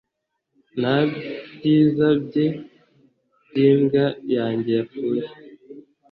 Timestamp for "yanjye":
4.35-4.71